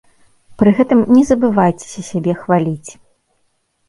[0.59, 2.91] Пры гэтым не забывайцеся сябе хваліць.